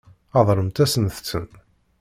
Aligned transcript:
Ṛeḍlemt-asent-ten. 0.41 1.49